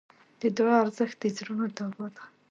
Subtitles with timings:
[0.41, 2.23] د دعا ارزښت د زړونو دوا ده.